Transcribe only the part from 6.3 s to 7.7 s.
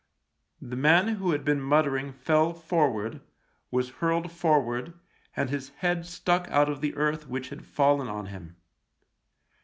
out of the earth which had